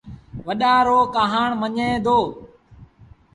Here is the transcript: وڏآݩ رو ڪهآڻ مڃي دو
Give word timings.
وڏآݩ 0.47 0.85
رو 0.87 0.97
ڪهآڻ 1.15 1.49
مڃي 1.61 1.89
دو 2.05 2.17